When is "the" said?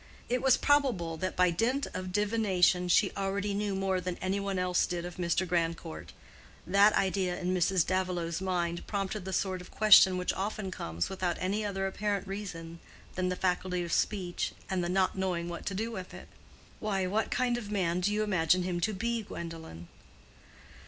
9.25-9.31, 13.29-13.35, 14.83-14.89